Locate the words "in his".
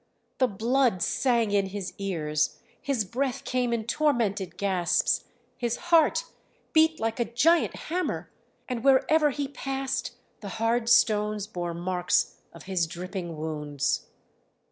1.51-1.93